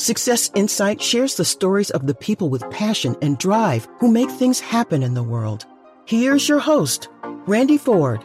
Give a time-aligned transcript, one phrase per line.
[0.00, 4.60] Success Insight shares the stories of the people with passion and drive who make things
[4.60, 5.66] happen in the world.
[6.04, 7.08] Here's your host,
[7.48, 8.24] Randy Ford.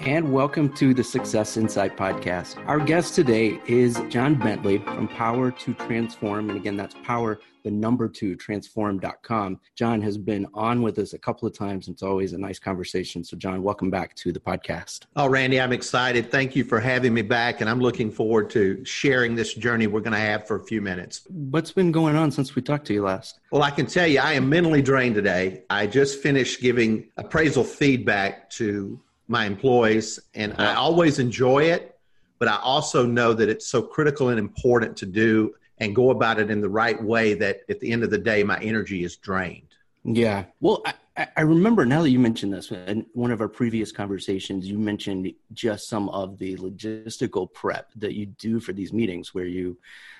[0.00, 2.62] And welcome to the Success Insight podcast.
[2.68, 6.50] Our guest today is John Bentley from Power to Transform.
[6.50, 9.58] And again, that's power, the number two, transform.com.
[9.74, 11.88] John has been on with us a couple of times.
[11.88, 13.24] It's always a nice conversation.
[13.24, 15.06] So, John, welcome back to the podcast.
[15.16, 16.30] Oh, Randy, I'm excited.
[16.30, 17.62] Thank you for having me back.
[17.62, 20.82] And I'm looking forward to sharing this journey we're going to have for a few
[20.82, 21.22] minutes.
[21.30, 23.40] What's been going on since we talked to you last?
[23.50, 25.64] Well, I can tell you, I am mentally drained today.
[25.70, 31.98] I just finished giving appraisal feedback to my employees, and I always enjoy it,
[32.38, 36.38] but I also know that it's so critical and important to do and go about
[36.38, 39.16] it in the right way that at the end of the day, my energy is
[39.16, 39.74] drained.
[40.04, 40.44] Yeah.
[40.60, 40.82] Well,
[41.16, 44.78] I, I remember now that you mentioned this in one of our previous conversations, you
[44.78, 49.76] mentioned just some of the logistical prep that you do for these meetings where you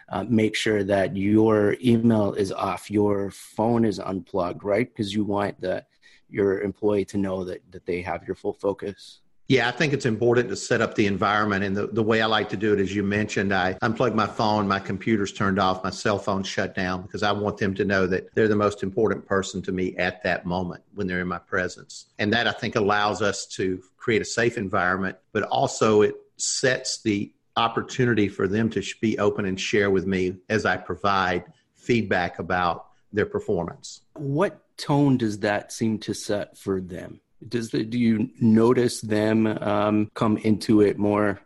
[0.09, 4.89] uh, make sure that your email is off, your phone is unplugged, right?
[4.89, 5.85] Because you want the
[6.29, 9.21] your employee to know that, that they have your full focus?
[9.49, 11.63] Yeah, I think it's important to set up the environment.
[11.63, 14.27] And the, the way I like to do it, as you mentioned, I unplug my
[14.27, 17.85] phone, my computer's turned off, my cell phone shut down because I want them to
[17.85, 21.29] know that they're the most important person to me at that moment when they're in
[21.29, 22.07] my presence.
[22.19, 27.03] And that I think allows us to create a safe environment, but also it sets
[27.03, 31.45] the opportunity for them to be open and share with me as I provide
[31.77, 34.01] feedback about their performance.
[34.15, 37.21] What tone does that seem to set for them?
[37.47, 41.41] Does the, do you notice them um, come into it more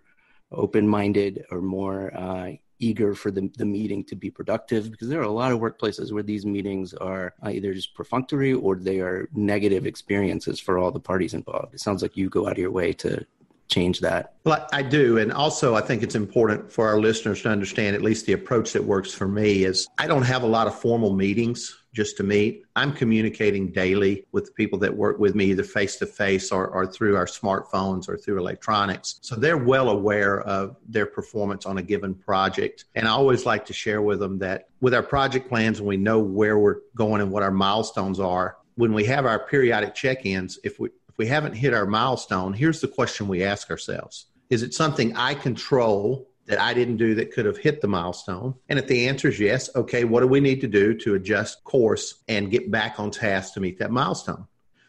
[0.52, 4.90] open-minded or more uh, eager for the, the meeting to be productive?
[4.90, 8.76] Because there are a lot of workplaces where these meetings are either just perfunctory or
[8.76, 11.74] they are negative experiences for all the parties involved.
[11.74, 13.26] It sounds like you go out of your way to
[13.68, 14.34] change that.
[14.44, 15.18] Well, I do.
[15.18, 18.72] And also, I think it's important for our listeners to understand at least the approach
[18.72, 22.22] that works for me is I don't have a lot of formal meetings just to
[22.22, 22.64] meet.
[22.76, 26.86] I'm communicating daily with the people that work with me, either face to face or
[26.86, 29.18] through our smartphones or through electronics.
[29.22, 32.84] So they're well aware of their performance on a given project.
[32.94, 35.96] And I always like to share with them that with our project plans and we
[35.96, 40.24] know where we're going and what our milestones are, when we have our periodic check
[40.24, 44.26] ins, if we if we haven't hit our milestone, here's the question we ask ourselves.
[44.48, 48.56] Is it something I control that I didn't do that could have hit the milestone?
[48.68, 51.62] And if the answer is yes, okay, what do we need to do to adjust
[51.62, 54.46] course and get back on task to meet that milestone?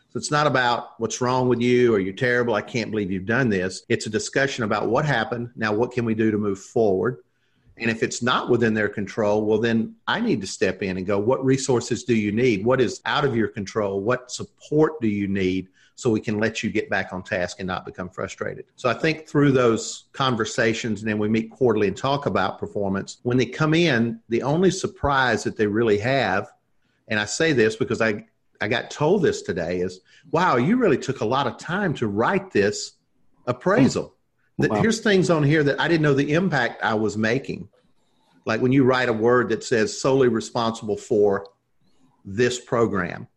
[0.10, 2.56] So it's not about what's wrong with you or you're terrible.
[2.56, 3.84] I can't believe you've done this.
[3.90, 5.52] It's a discussion about what happened.
[5.56, 7.20] Now, what can we do to move forward?
[7.78, 11.06] And if it's not within their control, well, then I need to step in and
[11.06, 12.66] go, what resources do you need?
[12.66, 14.02] What is out of your control?
[14.02, 17.68] What support do you need so we can let you get back on task and
[17.68, 18.66] not become frustrated.
[18.76, 23.18] So I think through those conversations, and then we meet quarterly and talk about performance,
[23.24, 26.50] when they come in, the only surprise that they really have,
[27.08, 28.26] and I say this because I,
[28.62, 30.02] I got told this today, is
[30.32, 32.94] wow, you really took a lot of time to write this
[33.48, 34.16] appraisal.
[34.58, 34.82] That wow.
[34.82, 37.68] here's things on here that I didn't know the impact I was making.
[38.46, 41.48] Like when you write a word that says solely responsible for
[42.26, 43.28] this program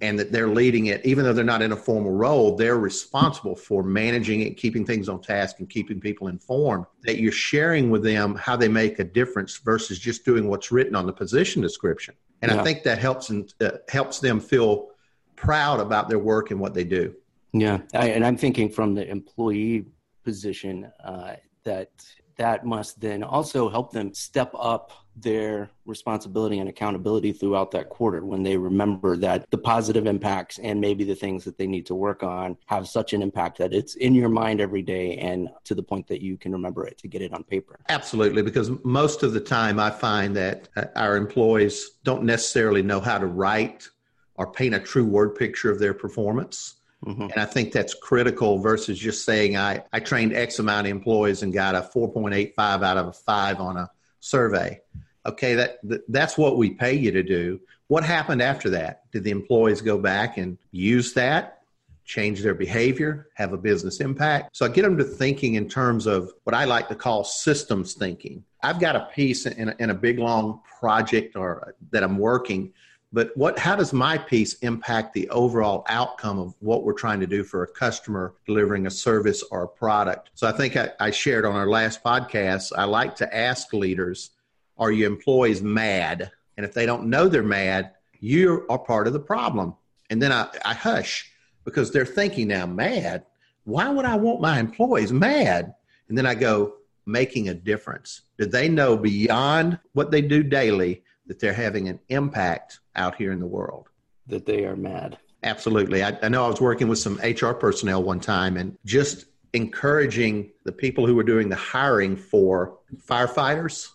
[0.00, 3.56] and that they're leading it, even though they're not in a formal role, they're responsible
[3.56, 6.86] for managing it, keeping things on task, and keeping people informed.
[7.02, 10.94] That you're sharing with them how they make a difference versus just doing what's written
[10.94, 12.14] on the position description.
[12.42, 12.60] And yeah.
[12.60, 14.90] I think that helps and uh, helps them feel
[15.34, 17.14] proud about their work and what they do.
[17.52, 19.86] Yeah, I, and I'm thinking from the employee
[20.22, 21.90] position uh, that
[22.36, 28.24] that must then also help them step up their responsibility and accountability throughout that quarter
[28.24, 31.94] when they remember that the positive impacts and maybe the things that they need to
[31.94, 35.74] work on have such an impact that it's in your mind every day and to
[35.74, 37.78] the point that you can remember it to get it on paper.
[37.88, 43.00] Absolutely, because most of the time I find that uh, our employees don't necessarily know
[43.00, 43.88] how to write
[44.34, 46.76] or paint a true word picture of their performance.
[47.04, 47.22] Mm-hmm.
[47.22, 51.42] And I think that's critical versus just saying I, I trained X amount of employees
[51.42, 53.88] and got a 4.85 out of a five on a
[54.20, 54.80] survey.
[55.26, 55.78] Okay, that,
[56.08, 57.60] that's what we pay you to do.
[57.88, 59.10] What happened after that?
[59.12, 61.62] Did the employees go back and use that,
[62.04, 64.56] change their behavior, have a business impact?
[64.56, 67.94] So I get them to thinking in terms of what I like to call systems
[67.94, 68.44] thinking.
[68.62, 72.18] I've got a piece in a, in a big long project or uh, that I'm
[72.18, 72.72] working
[73.12, 77.26] but what how does my piece impact the overall outcome of what we're trying to
[77.26, 81.10] do for a customer delivering a service or a product so i think i, I
[81.10, 84.30] shared on our last podcast i like to ask leaders
[84.78, 89.12] are your employees mad and if they don't know they're mad you are part of
[89.12, 89.74] the problem
[90.10, 91.30] and then i, I hush
[91.64, 93.24] because they're thinking now mad
[93.64, 95.74] why would i want my employees mad
[96.08, 96.74] and then i go
[97.08, 98.22] making a difference?
[98.38, 103.32] Do they know beyond what they do daily that they're having an impact out here
[103.32, 103.88] in the world?
[104.26, 105.18] That they are mad.
[105.42, 106.04] Absolutely.
[106.04, 109.24] I, I know I was working with some HR personnel one time and just
[109.54, 113.88] encouraging the people who were doing the hiring for firefighters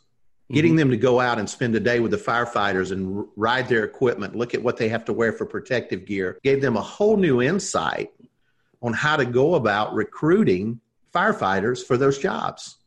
[0.51, 0.79] getting mm-hmm.
[0.79, 4.35] them to go out and spend a day with the firefighters and ride their equipment,
[4.35, 7.41] look at what they have to wear for protective gear, gave them a whole new
[7.41, 8.11] insight
[8.81, 10.79] on how to go about recruiting
[11.13, 12.77] firefighters for those jobs.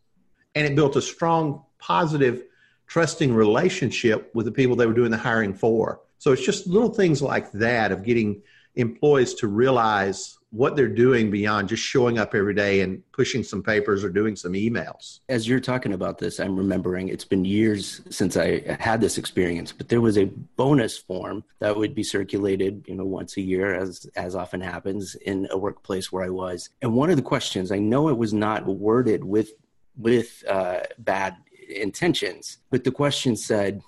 [0.54, 2.42] And it built a strong, positive,
[2.86, 6.00] trusting relationship with the people they were doing the hiring for.
[6.18, 8.42] So it's just little things like that of getting
[8.74, 13.62] employees to realize what they're doing beyond just showing up every day and pushing some
[13.62, 15.20] papers or doing some emails.
[15.28, 19.70] As you're talking about this, I'm remembering it's been years since I had this experience,
[19.70, 20.24] but there was a
[20.56, 25.14] bonus form that would be circulated, you know, once a year as as often happens
[25.16, 26.70] in a workplace where I was.
[26.80, 29.50] And one of the questions, I know it was not worded with
[29.98, 31.36] with uh, bad
[31.68, 33.82] intentions, but the question said,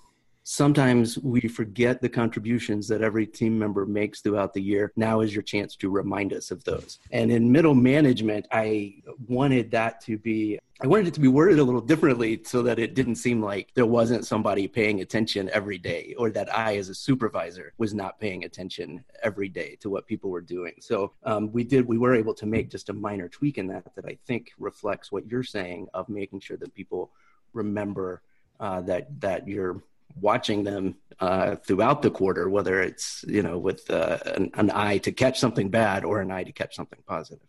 [0.50, 4.90] sometimes we forget the contributions that every team member makes throughout the year.
[4.96, 7.00] Now is your chance to remind us of those.
[7.10, 11.58] And in middle management, I wanted that to be I wanted it to be worded
[11.58, 15.76] a little differently so that it didn't seem like there wasn't somebody paying attention every
[15.76, 20.06] day or that I, as a supervisor, was not paying attention every day to what
[20.06, 20.74] people were doing.
[20.80, 23.92] So um, we did, we were able to make just a minor tweak in that
[23.96, 27.10] that I think reflects what you're saying of making sure that people
[27.52, 28.22] remember
[28.60, 29.82] uh, that that you're
[30.20, 34.98] watching them uh, throughout the quarter, whether it's you know with uh, an, an, eye
[34.98, 37.46] to catch something bad or an eye to catch something positive.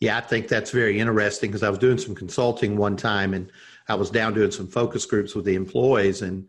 [0.00, 3.50] Yeah, I think that's very interesting because I was doing some consulting one time and
[3.88, 6.46] I was down doing some focus groups with the employees and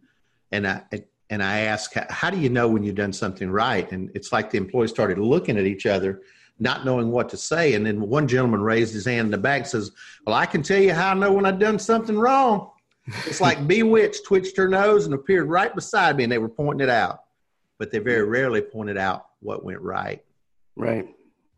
[0.52, 0.84] and I
[1.30, 3.90] and I asked, how do you know when you've done something right?
[3.92, 6.24] And it's like the employees started looking at each other,
[6.58, 7.76] not knowing what to say.
[7.76, 9.92] And then one gentleman raised his hand in the back and says,
[10.26, 12.72] Well, I can tell you how I know when I've done something wrong.
[13.26, 16.88] It's like Bewitched twitched her nose and appeared right beside me, and they were pointing
[16.88, 17.24] it out,
[17.78, 20.24] but they very rarely pointed out what went right.
[20.76, 21.08] Right.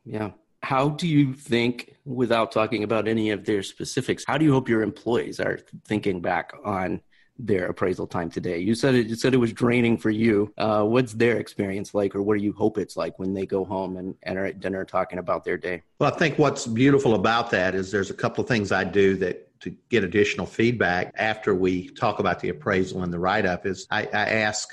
[0.05, 0.31] Yeah.
[0.63, 4.69] How do you think, without talking about any of their specifics, how do you hope
[4.69, 7.01] your employees are thinking back on
[7.45, 8.59] their appraisal time today?
[8.59, 9.07] You said it.
[9.07, 10.53] You said it was draining for you.
[10.57, 13.65] Uh, what's their experience like, or what do you hope it's like when they go
[13.65, 15.81] home and, and are at dinner talking about their day?
[15.99, 19.15] Well, I think what's beautiful about that is there's a couple of things I do
[19.17, 23.65] that to get additional feedback after we talk about the appraisal and the write up
[23.65, 24.69] is I, I ask,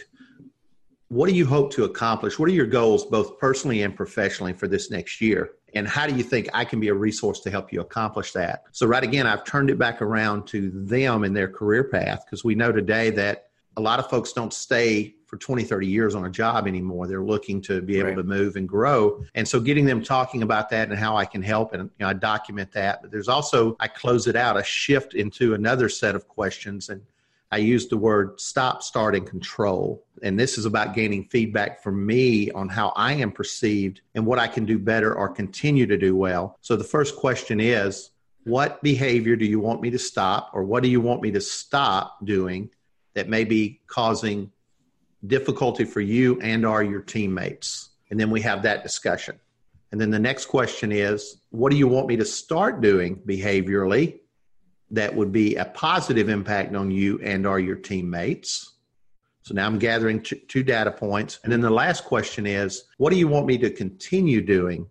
[1.09, 2.39] what do you hope to accomplish?
[2.39, 5.53] What are your goals, both personally and professionally, for this next year?
[5.75, 8.65] And how do you think I can be a resource to help you accomplish that?
[8.73, 12.45] So, right again, I've turned it back around to them and their career path because
[12.45, 16.25] we know today that a lot of folks don't stay for 20, 30 years on
[16.25, 17.07] a job anymore.
[17.07, 18.17] They're looking to be able right.
[18.17, 19.23] to move and grow.
[19.35, 22.09] And so getting them talking about that and how I can help and you know,
[22.09, 23.03] I document that.
[23.03, 26.89] But there's also, I close it out, a shift into another set of questions.
[26.89, 27.03] And
[27.51, 30.05] I use the word stop, start, and control.
[30.23, 34.39] And this is about gaining feedback from me on how I am perceived and what
[34.39, 36.59] I can do better or continue to do well.
[36.61, 38.11] So the first question is,
[38.45, 41.41] what behavior do you want me to stop or what do you want me to
[41.41, 42.71] stop doing
[43.15, 44.51] that may be causing
[45.27, 49.39] difficulty for you and are your teammates and then we have that discussion
[49.93, 54.21] and then the next question is what do you want me to start doing behaviorally
[54.91, 58.75] that would be a positive impact on you and are your teammates
[59.43, 63.19] so now i'm gathering two data points and then the last question is what do
[63.19, 64.89] you want me to continue doing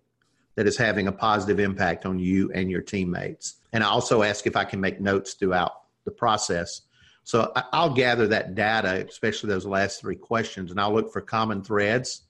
[0.54, 4.46] that is having a positive impact on you and your teammates and i also ask
[4.46, 5.72] if i can make notes throughout
[6.04, 6.82] the process
[7.28, 11.62] so I'll gather that data, especially those last three questions, and I'll look for common
[11.62, 12.22] threads.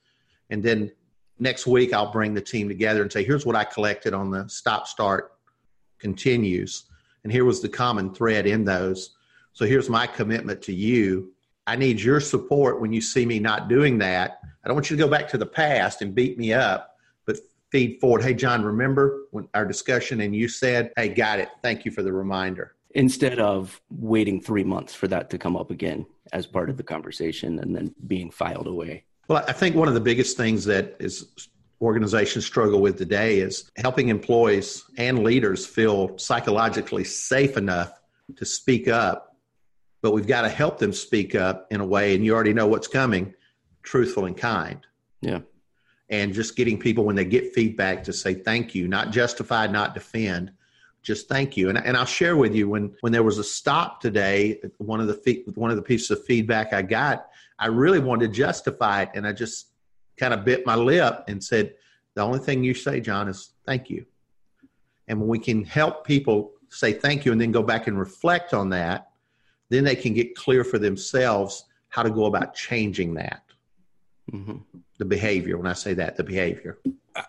[0.51, 0.91] And then
[1.39, 4.49] next week, I'll bring the team together and say, here's what I collected on the
[4.49, 5.35] stop, start,
[6.01, 6.83] continues.
[7.25, 9.17] And here was the common thread in those.
[9.53, 11.33] So here's my commitment to you.
[11.67, 14.41] I need your support when you see me not doing that.
[14.65, 16.97] I don't want you to go back to the past and beat me up,
[17.27, 17.39] but
[17.71, 18.23] feed forward.
[18.23, 21.51] Hey, John, remember when our discussion and you said, hey, got it.
[21.63, 25.71] Thank you for the reminder instead of waiting three months for that to come up
[25.71, 29.05] again as part of the conversation and then being filed away.
[29.29, 31.49] Well, I think one of the biggest things that is
[31.81, 37.93] organizations struggle with today is helping employees and leaders feel psychologically safe enough
[38.37, 39.37] to speak up.
[40.03, 42.67] But we've got to help them speak up in a way, and you already know
[42.67, 43.35] what's coming
[43.83, 44.87] truthful and kind.
[45.21, 45.41] Yeah.
[46.11, 49.95] And just getting people when they get feedback to say thank you, not justify, not
[49.95, 50.53] defend,
[51.03, 51.69] just thank you.
[51.69, 55.07] And, and I'll share with you when, when there was a stop today, one of
[55.07, 59.11] the one of the pieces of feedback I got, I really wanted to justify it,
[59.15, 59.68] and I just
[60.19, 61.75] kind of bit my lip and said,
[62.15, 64.05] "The only thing you say, John, is thank you."
[65.07, 68.53] And when we can help people say thank you and then go back and reflect
[68.53, 69.11] on that,
[69.71, 73.43] then they can get clear for themselves how to go about changing that.
[74.31, 74.59] Mm-hmm.
[74.99, 76.79] The behavior, when I say that, the behavior.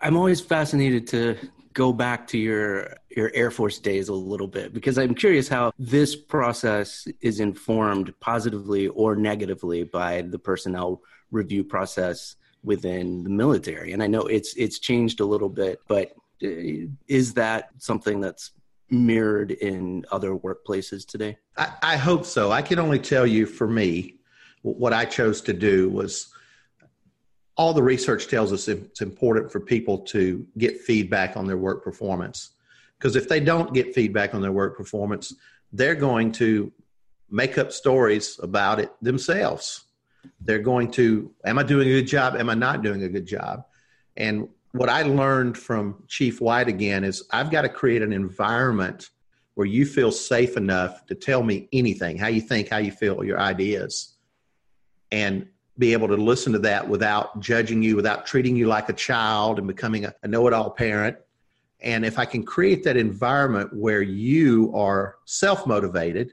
[0.02, 1.36] I'm always fascinated to
[1.72, 5.72] go back to your your Air Force days a little bit because I'm curious how
[5.78, 13.92] this process is informed positively or negatively by the personnel review process within the military.
[13.92, 16.12] And I know it's it's changed a little bit, but
[16.42, 18.52] uh, is that something that's
[18.90, 21.38] mirrored in other workplaces today?
[21.56, 22.50] I, I hope so.
[22.50, 24.16] I can only tell you for me,
[24.62, 26.28] what I chose to do was
[27.56, 31.84] all the research tells us it's important for people to get feedback on their work
[31.84, 32.50] performance.
[32.98, 35.34] Because if they don't get feedback on their work performance,
[35.72, 36.72] they're going to
[37.30, 39.84] make up stories about it themselves.
[40.40, 42.36] They're going to, am I doing a good job?
[42.36, 43.64] Am I not doing a good job?
[44.16, 49.10] And what I learned from Chief White again is I've got to create an environment
[49.54, 53.24] where you feel safe enough to tell me anything, how you think, how you feel,
[53.24, 54.14] your ideas.
[55.12, 55.48] And
[55.78, 59.58] be able to listen to that without judging you, without treating you like a child
[59.58, 61.16] and becoming a, know it all parent.
[61.80, 66.32] And if I can create that environment where you are self motivated,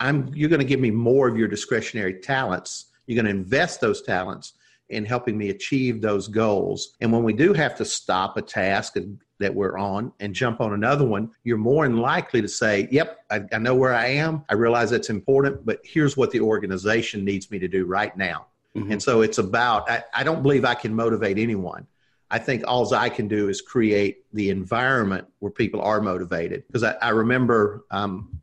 [0.00, 2.86] I'm you're going to give me more of your discretionary talents.
[3.06, 4.54] You're going to invest those talents
[4.88, 6.94] in helping me achieve those goals.
[7.00, 8.96] And when we do have to stop a task
[9.38, 13.18] that we're on and jump on another one, you're more than likely to say, Yep,
[13.30, 14.44] I, I know where I am.
[14.48, 18.46] I realize that's important, but here's what the organization needs me to do right now.
[18.76, 18.92] Mm-hmm.
[18.92, 21.86] And so it's about, I, I, don't believe I can motivate anyone.
[22.30, 26.64] I think all I can do is create the environment where people are motivated.
[26.66, 28.40] Because I, I, remember um,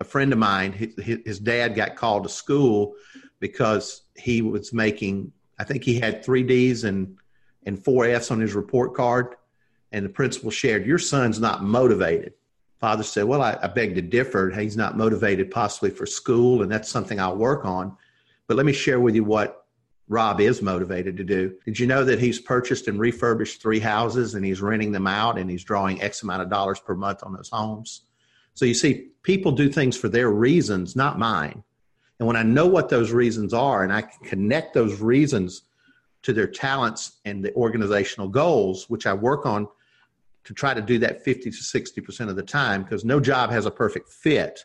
[0.00, 2.94] a friend of mine, his, his dad got called to school
[3.42, 7.16] because he was making, I think he had three D's and,
[7.66, 9.34] and four F's on his report card.
[9.90, 12.34] And the principal shared, Your son's not motivated.
[12.78, 14.48] Father said, Well, I, I beg to differ.
[14.48, 17.96] He's not motivated possibly for school, and that's something I'll work on.
[18.46, 19.66] But let me share with you what
[20.08, 21.54] Rob is motivated to do.
[21.64, 25.36] Did you know that he's purchased and refurbished three houses and he's renting them out
[25.36, 28.02] and he's drawing X amount of dollars per month on those homes?
[28.54, 31.64] So you see, people do things for their reasons, not mine.
[32.22, 35.62] And when I know what those reasons are and I can connect those reasons
[36.22, 39.66] to their talents and the organizational goals, which I work on
[40.44, 43.66] to try to do that 50 to 60% of the time, because no job has
[43.66, 44.64] a perfect fit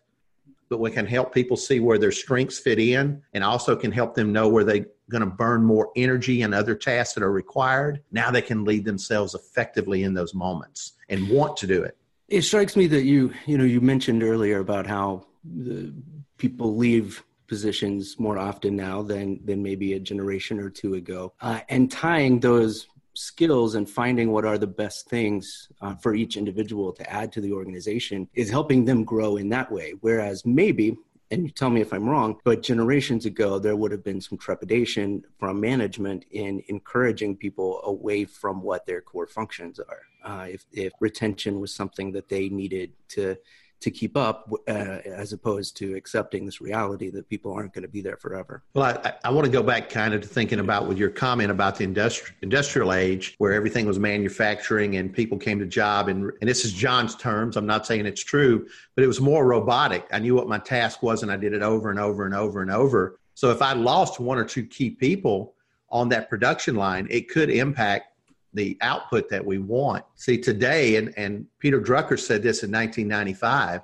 [0.69, 4.13] but we can help people see where their strengths fit in and also can help
[4.13, 8.01] them know where they're going to burn more energy and other tasks that are required.
[8.11, 11.95] Now they can lead themselves effectively in those moments and want to do it.
[12.27, 15.93] It strikes me that you, you know, you mentioned earlier about how the
[16.37, 21.59] people leave positions more often now than than maybe a generation or two ago, uh,
[21.69, 22.87] and tying those
[23.17, 27.41] skills and finding what are the best things uh, for each individual to add to
[27.41, 29.93] the organization is helping them grow in that way.
[30.01, 30.95] Whereas maybe,
[31.31, 34.37] and you tell me if I'm wrong, but generations ago, there would have been some
[34.37, 40.03] trepidation from management in encouraging people away from what their core functions are.
[40.23, 43.35] Uh, if, if retention was something that they needed to
[43.79, 47.87] to keep up uh, as opposed to accepting this reality that people aren't going to
[47.87, 48.63] be there forever.
[48.73, 51.51] Well, I, I want to go back kind of to thinking about with your comment
[51.51, 56.31] about the industri- industrial age where everything was manufacturing and people came to job and,
[56.41, 57.55] and this is John's terms.
[57.55, 60.07] I'm not saying it's true, but it was more robotic.
[60.11, 62.61] I knew what my task was and I did it over and over and over
[62.61, 63.19] and over.
[63.35, 65.53] So if I lost one or two key people
[65.89, 68.16] on that production line, it could impact
[68.57, 70.03] the output that we want.
[70.15, 73.81] See, today, and, and Peter Drucker said this in 1995,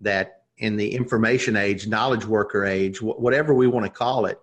[0.00, 4.40] that in the information age, knowledge worker age, whatever we want to call it,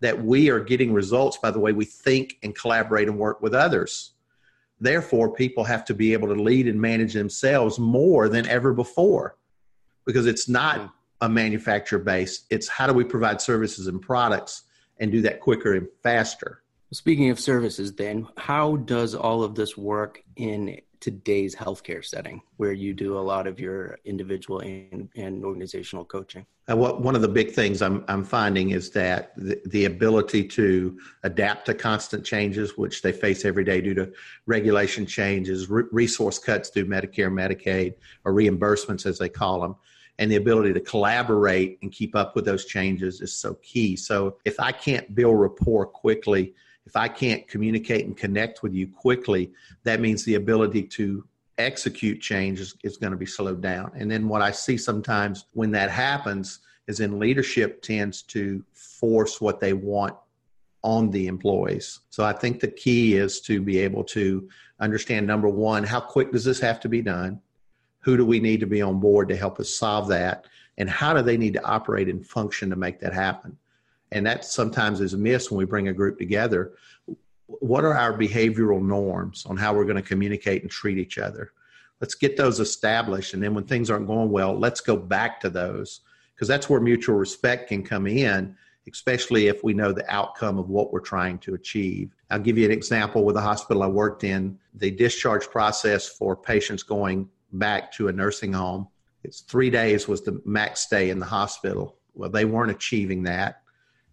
[0.00, 3.54] that we are getting results by the way we think and collaborate and work with
[3.54, 4.12] others.
[4.80, 9.36] Therefore, people have to be able to lead and manage themselves more than ever before
[10.06, 10.86] because it's not hmm.
[11.20, 12.46] a manufacturer base.
[12.48, 14.62] It's how do we provide services and products
[14.98, 16.59] and do that quicker and faster.
[16.92, 22.72] Speaking of services, then, how does all of this work in today's healthcare setting where
[22.72, 26.44] you do a lot of your individual and, and organizational coaching?
[26.66, 30.48] And what, one of the big things I'm, I'm finding is that the, the ability
[30.48, 34.12] to adapt to constant changes, which they face every day due to
[34.46, 37.94] regulation changes, re- resource cuts through Medicare, Medicaid,
[38.24, 39.76] or reimbursements as they call them,
[40.18, 43.94] and the ability to collaborate and keep up with those changes is so key.
[43.94, 46.54] So if I can't build rapport quickly,
[46.90, 49.52] if I can't communicate and connect with you quickly,
[49.84, 51.24] that means the ability to
[51.56, 53.92] execute change is, is going to be slowed down.
[53.94, 59.40] And then what I see sometimes when that happens is in leadership tends to force
[59.40, 60.16] what they want
[60.82, 62.00] on the employees.
[62.10, 64.48] So I think the key is to be able to
[64.80, 67.40] understand number one, how quick does this have to be done?
[68.00, 70.46] Who do we need to be on board to help us solve that?
[70.76, 73.56] And how do they need to operate and function to make that happen?
[74.12, 76.72] And that sometimes is missed when we bring a group together.
[77.46, 81.52] What are our behavioral norms on how we're going to communicate and treat each other?
[82.00, 83.34] Let's get those established.
[83.34, 86.00] And then when things aren't going well, let's go back to those
[86.34, 88.56] because that's where mutual respect can come in
[88.92, 92.14] especially if we know the outcome of what we're trying to achieve.
[92.30, 94.58] I'll give you an example with the hospital I worked in.
[94.74, 98.88] The discharge process for patients going back to a nursing home,
[99.22, 101.96] it's three days was the max stay in the hospital.
[102.14, 103.62] Well, they weren't achieving that,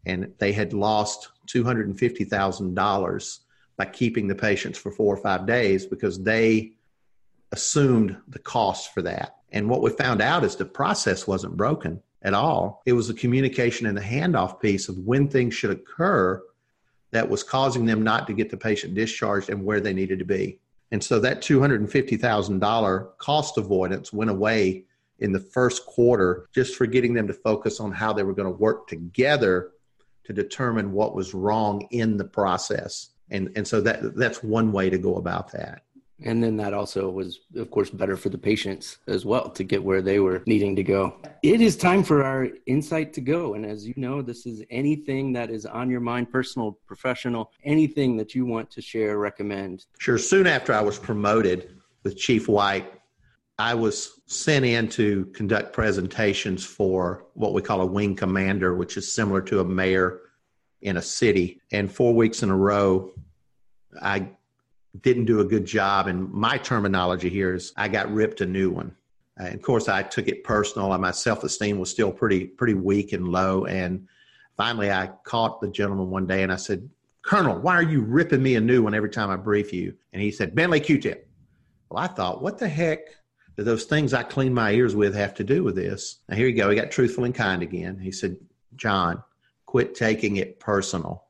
[0.08, 3.40] and they had lost $250,000
[3.76, 6.72] by keeping the patients for four or five days because they
[7.52, 9.36] assumed the cost for that.
[9.52, 12.82] And what we found out is the process wasn't broken at all.
[12.86, 16.42] It was the communication and the handoff piece of when things should occur
[17.12, 20.26] that was causing them not to get the patient discharged and where they needed to
[20.26, 20.60] be.
[20.92, 24.86] And so that $250,000 cost avoidance went away
[25.20, 28.52] in the first quarter just for getting them to focus on how they were going
[28.52, 29.72] to work together
[30.28, 33.10] to determine what was wrong in the process.
[33.32, 35.84] And, and so that, that's one way to go about that.
[36.24, 39.82] And then that also was, of course, better for the patients as well to get
[39.82, 41.16] where they were needing to go.
[41.44, 43.54] It is time for our insight to go.
[43.54, 48.18] And as you know, this is anything that is on your mind, personal, professional, anything
[48.18, 49.86] that you want to share, recommend.
[50.00, 50.18] Sure.
[50.18, 52.92] Soon after I was promoted with Chief White,
[53.60, 58.98] I was sent in to conduct presentations for what we call a wing commander, which
[58.98, 60.22] is similar to a mayor
[60.82, 61.60] in a city.
[61.72, 63.12] And four weeks in a row,
[64.00, 64.30] I
[65.02, 66.08] didn't do a good job.
[66.08, 68.96] And my terminology here is I got ripped a new one.
[69.38, 72.76] and of course, I took it personal, and my self esteem was still pretty pretty
[72.76, 73.66] weak and low.
[73.66, 74.08] And
[74.56, 76.90] finally, I caught the gentleman one day, and I said,
[77.24, 80.22] "Colonel, why are you ripping me a new one every time I brief you?" And
[80.22, 81.28] he said, "Bentley Q-tip."
[81.90, 83.00] Well, I thought, what the heck
[83.66, 86.20] those things I clean my ears with have to do with this?
[86.30, 86.70] Now here you go.
[86.70, 88.00] He got truthful and kind again.
[88.00, 88.38] He said,
[88.76, 89.24] "John,
[89.66, 91.24] quit taking it personal."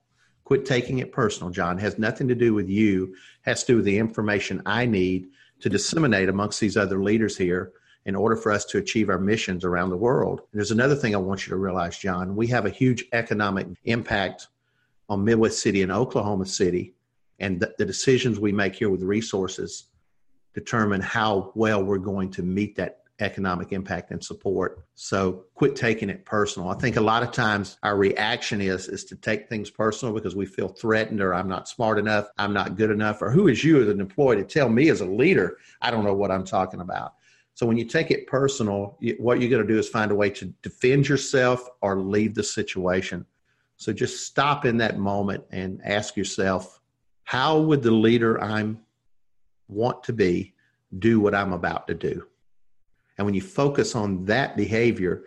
[0.44, 1.78] Quit taking it personal, John.
[1.78, 3.08] It has nothing to do with you.
[3.08, 5.28] It has to do with the information I need
[5.60, 7.74] to disseminate amongst these other leaders here
[8.06, 10.40] in order for us to achieve our missions around the world.
[10.40, 12.34] And there's another thing I want you to realize, John.
[12.34, 14.48] We have a huge economic impact
[15.10, 16.94] on Midwest City and Oklahoma City,
[17.40, 19.90] and the, the decisions we make here with resources
[20.54, 24.86] determine how well we're going to meet that economic impact and support.
[24.96, 26.70] So quit taking it personal.
[26.70, 30.36] I think a lot of times our reaction is is to take things personal because
[30.36, 33.64] we feel threatened or I'm not smart enough, I'm not good enough, or who is
[33.64, 36.46] you as an employee to tell me as a leader I don't know what I'm
[36.46, 37.16] talking about.
[37.56, 40.30] So when you take it personal, what you're going to do is find a way
[40.30, 43.26] to defend yourself or leave the situation.
[43.78, 46.80] So just stop in that moment and ask yourself,
[47.24, 48.80] how would the leader I'm
[49.68, 50.54] want to be
[51.00, 52.28] do what I'm about to do?
[53.18, 55.24] And when you focus on that behavior,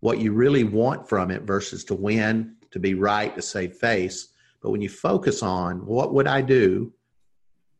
[0.00, 4.28] what you really want from it versus to win, to be right, to save face,
[4.60, 6.92] but when you focus on what would I do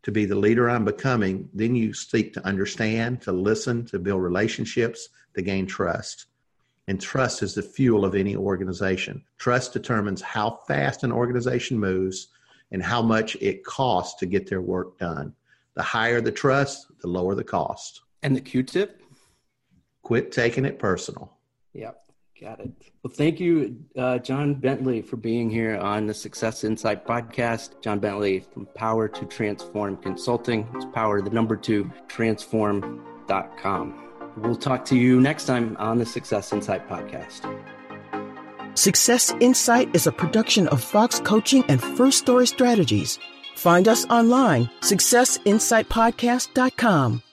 [0.02, 4.22] to be the leader I'm becoming, then you seek to understand, to listen, to build
[4.22, 6.26] relationships, to gain trust.
[6.86, 9.24] And trust is the fuel of any organization.
[9.38, 12.28] Trust determines how fast an organization moves
[12.70, 15.32] and how much it costs to get their work done.
[15.76, 18.02] The higher the trust, the lower the cost.
[18.22, 19.02] And the Q tip
[20.04, 21.36] Quit taking it personal.
[21.72, 22.00] Yep.
[22.40, 22.70] Got it.
[23.02, 27.80] Well, thank you, uh, John Bentley, for being here on the Success Insight podcast.
[27.80, 30.68] John Bentley from Power to Transform Consulting.
[30.74, 34.00] It's power, the number two, transform.com.
[34.36, 37.48] We'll talk to you next time on the Success Insight podcast.
[38.76, 43.18] Success Insight is a production of Fox Coaching and First Story Strategies.
[43.54, 47.23] Find us online, successinsightpodcast.com.